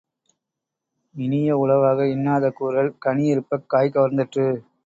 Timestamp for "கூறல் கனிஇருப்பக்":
2.51-3.69